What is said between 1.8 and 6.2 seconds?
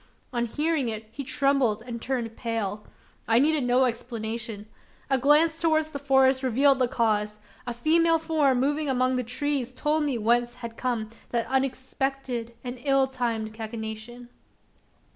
and turned pale. I needed no explanation. A glance towards the